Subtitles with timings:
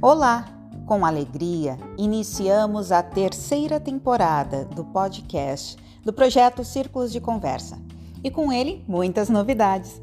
[0.00, 0.44] Olá!
[0.86, 7.80] Com alegria, iniciamos a terceira temporada do podcast do projeto Círculos de Conversa
[8.22, 10.00] e com ele muitas novidades.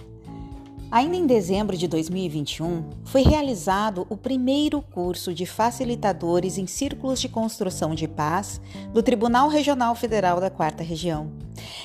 [0.91, 7.29] Ainda em dezembro de 2021, foi realizado o primeiro curso de facilitadores em círculos de
[7.29, 8.59] construção de paz
[8.93, 11.31] do Tribunal Regional Federal da Quarta Região.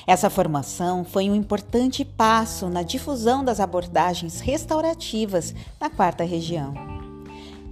[0.05, 7.00] Essa formação foi um importante passo na difusão das abordagens restaurativas na Quarta Região.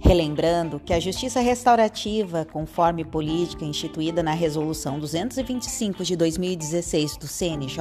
[0.02, 7.78] Relembrando que a justiça restaurativa, conforme política instituída na Resolução 225 de 2016 do CNJ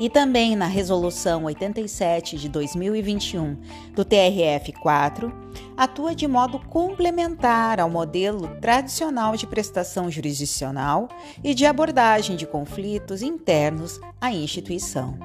[0.00, 3.56] e também na Resolução 87 de 2021
[3.94, 5.32] do TRF-4,
[5.76, 11.08] atua de modo complementar ao modelo tradicional de prestação jurisdicional
[11.42, 15.16] e de abordagem de conflitos internos à instituição.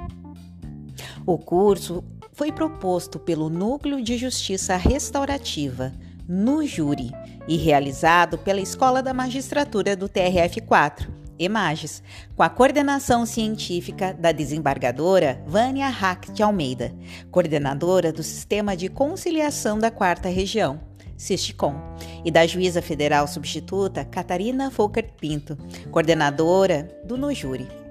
[1.25, 2.03] O curso
[2.33, 5.93] foi proposto pelo Núcleo de Justiça Restaurativa,
[6.27, 7.11] no Júri,
[7.47, 11.07] e realizado pela Escola da Magistratura do TRF4,
[11.37, 12.03] EMAGES,
[12.35, 16.93] com a coordenação científica da desembargadora Vânia Hack de Almeida,
[17.31, 20.79] coordenadora do Sistema de Conciliação da Quarta Região,
[21.17, 21.75] SISTCOM,
[22.23, 25.57] e da juíza federal substituta Catarina Volker Pinto,
[25.91, 27.82] coordenadora do NUJURI.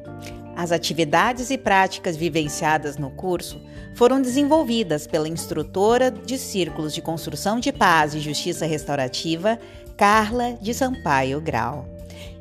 [0.55, 3.61] As atividades e práticas vivenciadas no curso
[3.95, 9.59] foram desenvolvidas pela instrutora de círculos de construção de paz e justiça restaurativa,
[9.97, 11.89] Carla de Sampaio Grau.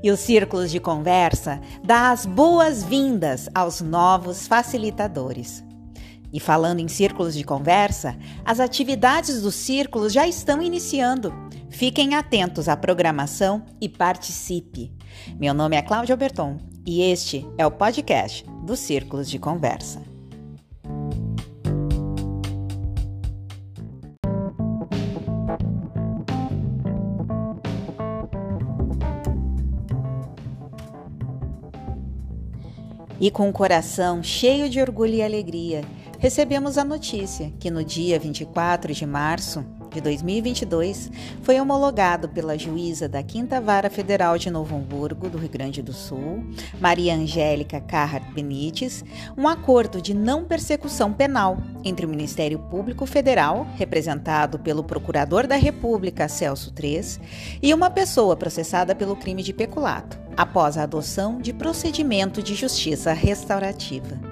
[0.03, 5.63] E os círculos de conversa dá as boas-vindas aos novos facilitadores.
[6.33, 11.33] E falando em círculos de conversa, as atividades dos círculos já estão iniciando.
[11.69, 14.91] Fiquem atentos à programação e participe.
[15.39, 20.01] Meu nome é Cláudia Berton e este é o podcast dos Círculos de Conversa.
[33.19, 35.81] E com o coração cheio de orgulho e alegria,
[36.17, 41.11] recebemos a notícia que no dia 24 de março de 2022,
[41.43, 45.91] foi homologado pela juíza da Quinta Vara Federal de Novo Hamburgo, do Rio Grande do
[45.91, 46.43] Sul,
[46.79, 49.03] Maria Angélica Carrard Benites,
[49.37, 55.55] um acordo de não persecução penal entre o Ministério Público Federal, representado pelo Procurador da
[55.55, 57.01] República Celso III,
[57.61, 63.11] e uma pessoa processada pelo crime de peculato, após a adoção de procedimento de justiça
[63.11, 64.30] restaurativa.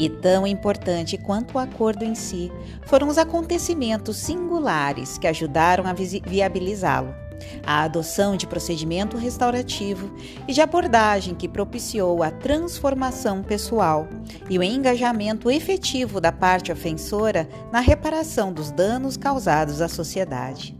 [0.00, 2.50] E tão importante quanto o acordo em si
[2.86, 7.14] foram os acontecimentos singulares que ajudaram a viabilizá-lo.
[7.66, 10.10] A adoção de procedimento restaurativo
[10.48, 14.08] e de abordagem que propiciou a transformação pessoal
[14.48, 20.79] e o engajamento efetivo da parte ofensora na reparação dos danos causados à sociedade.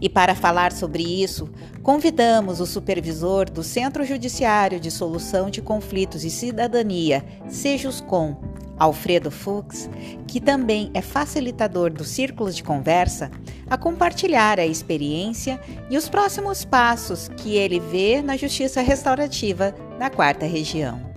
[0.00, 1.48] E para falar sobre isso,
[1.82, 8.36] convidamos o supervisor do Centro Judiciário de Solução de Conflitos e Cidadania, Sejuscom,
[8.78, 9.90] Alfredo Fux,
[10.26, 13.30] que também é facilitador dos círculos de conversa,
[13.68, 15.60] a compartilhar a experiência
[15.90, 21.09] e os próximos passos que ele vê na justiça restaurativa na quarta região.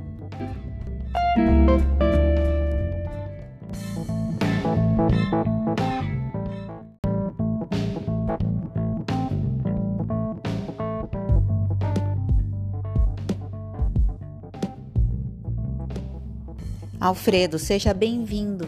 [17.04, 18.66] Alfredo, seja bem-vindo.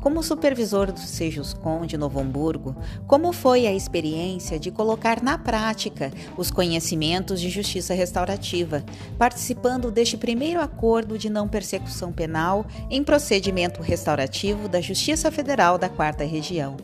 [0.00, 2.74] Como supervisor do Sejuscom de Novo Hamburgo,
[3.06, 8.84] como foi a experiência de colocar na prática os conhecimentos de justiça restaurativa,
[9.16, 15.88] participando deste primeiro acordo de não persecução penal em procedimento restaurativo da Justiça Federal da
[15.88, 16.76] Quarta Região?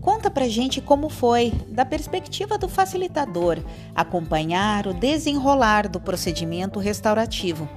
[0.00, 3.58] Conta pra gente como foi, da perspectiva do facilitador,
[3.94, 7.68] acompanhar o desenrolar do procedimento restaurativo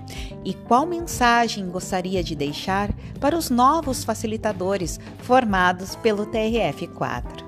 [0.46, 7.44] e qual mensagem gostaria de deixar para os novos facilitadores formados pelo TRF4.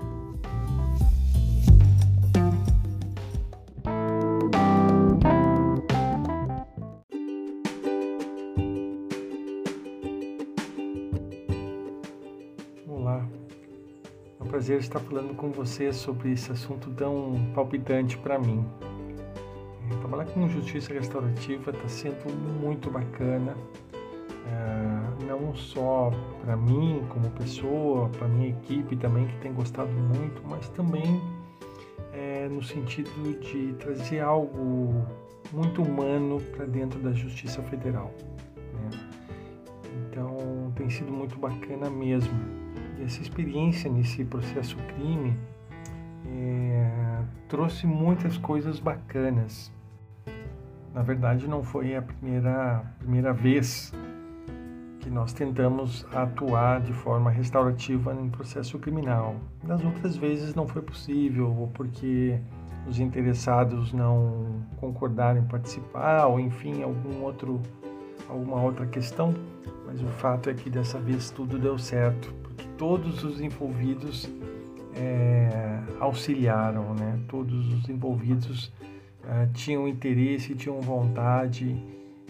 [14.56, 18.65] prazer estar falando com você sobre esse assunto tão palpitante para mim.
[20.15, 23.53] Trabalhar com justiça restaurativa está sendo muito bacana,
[24.47, 26.09] é, não só
[26.41, 31.21] para mim como pessoa, para minha equipe também que tem gostado muito, mas também
[32.13, 35.06] é, no sentido de trazer algo
[35.51, 38.13] muito humano para dentro da Justiça Federal.
[38.56, 38.89] Né?
[40.09, 42.31] Então tem sido muito bacana mesmo
[43.03, 45.38] essa experiência nesse processo crime
[46.25, 49.75] é, trouxe muitas coisas bacanas.
[50.95, 53.92] Na verdade, não foi a primeira, primeira vez
[55.01, 59.36] que nós tentamos atuar de forma restaurativa em processo criminal.
[59.62, 62.39] Das outras vezes não foi possível, ou porque
[62.88, 67.62] os interessados não concordaram em participar, ou enfim, algum outro,
[68.30, 69.33] alguma outra questão.
[69.86, 74.30] Mas o fato é que dessa vez tudo deu certo, porque todos os envolvidos
[74.95, 77.19] é, auxiliaram, né?
[77.27, 78.71] Todos os envolvidos
[79.30, 81.75] é, tinham interesse, tinham vontade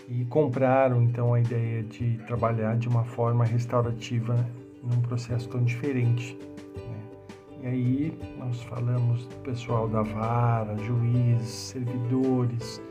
[0.07, 4.35] e compraram então a ideia de trabalhar de uma forma restaurativa
[4.83, 6.37] num processo tão diferente.
[6.75, 7.63] Né?
[7.63, 12.81] E aí nós falamos do pessoal da vara, juízes, servidores,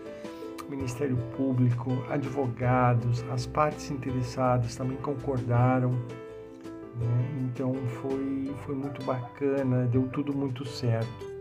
[0.69, 5.91] Ministério Público, advogados, as partes interessadas também concordaram.
[5.91, 7.43] Né?
[7.43, 11.34] Então foi, foi muito bacana, deu tudo muito certo.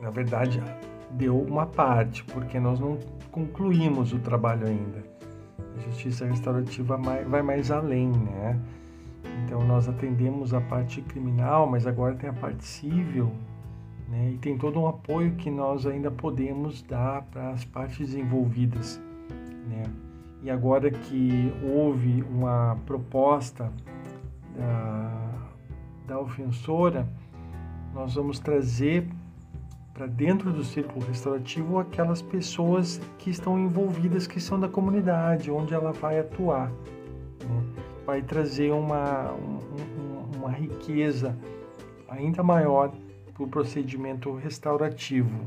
[0.00, 0.62] Na verdade,
[1.10, 2.98] deu uma parte, porque nós não
[3.30, 5.02] concluímos o trabalho ainda.
[5.76, 8.58] A justiça restaurativa vai mais além, né?
[9.44, 13.32] Então nós atendemos a parte criminal, mas agora tem a parte civil,
[14.08, 14.32] né?
[14.32, 19.00] E tem todo um apoio que nós ainda podemos dar para as partes envolvidas,
[19.68, 19.82] né?
[20.42, 23.70] E agora que houve uma proposta
[24.56, 25.12] da,
[26.06, 27.06] da ofensora,
[27.92, 29.06] nós vamos trazer
[30.00, 35.74] para dentro do círculo restaurativo aquelas pessoas que estão envolvidas, que são da comunidade, onde
[35.74, 36.70] ela vai atuar.
[36.70, 37.62] Né?
[38.06, 41.36] Vai trazer uma, um, uma riqueza
[42.08, 42.94] ainda maior
[43.34, 45.38] para o procedimento restaurativo.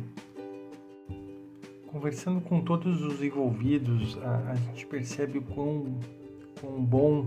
[1.87, 5.97] Conversando com todos os envolvidos, a, a gente percebe o quão,
[6.61, 7.25] quão bom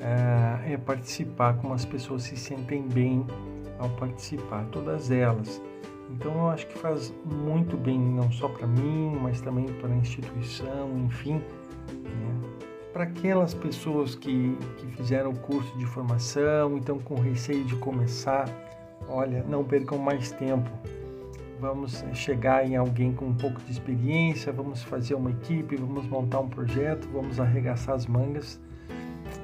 [0.00, 3.26] é, é participar, como as pessoas se sentem bem
[3.78, 5.60] ao participar, todas elas.
[6.10, 9.96] Então eu acho que faz muito bem, não só para mim, mas também para a
[9.96, 12.48] instituição, enfim, né?
[12.92, 18.48] para aquelas pessoas que, que fizeram o curso de formação, então com receio de começar,
[19.08, 20.70] olha, não percam mais tempo.
[21.60, 26.40] Vamos chegar em alguém com um pouco de experiência, vamos fazer uma equipe, vamos montar
[26.40, 28.60] um projeto, vamos arregaçar as mangas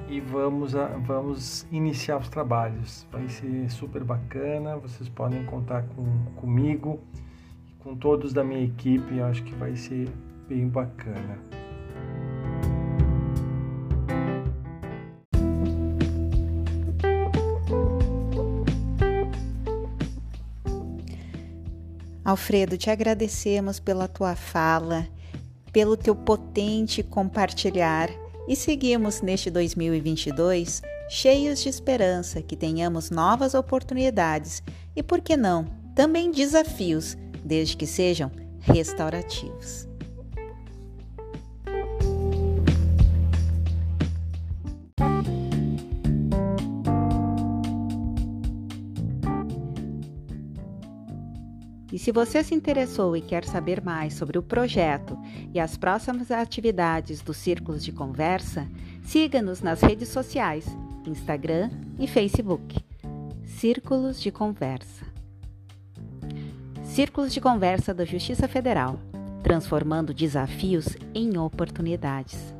[0.07, 3.05] e vamos, a, vamos iniciar os trabalhos.
[3.11, 6.05] Vai ser super bacana, vocês podem contar com,
[6.35, 6.99] comigo
[7.67, 10.09] e com todos da minha equipe, acho que vai ser
[10.47, 11.39] bem bacana.
[22.23, 25.07] Alfredo, te agradecemos pela tua fala,
[25.71, 28.09] pelo teu potente compartilhar
[28.47, 34.63] e seguimos neste 2022 cheios de esperança que tenhamos novas oportunidades
[34.95, 35.65] e, por que não,
[35.95, 39.87] também desafios, desde que sejam restaurativos.
[51.95, 55.17] E se você se interessou e quer saber mais sobre o projeto
[55.53, 58.67] e as próximas atividades dos Círculos de Conversa,
[59.01, 60.65] siga-nos nas redes sociais,
[61.07, 62.83] Instagram e Facebook.
[63.45, 65.05] Círculos de Conversa.
[66.83, 68.99] Círculos de Conversa da Justiça Federal,
[69.41, 72.54] transformando desafios em oportunidades.